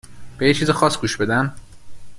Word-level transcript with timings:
به 0.37 0.47
یه 0.47 0.53
چیز 0.53 0.69
خاص 0.69 0.97
گوش 0.97 1.17
بدن؟ 1.17 1.53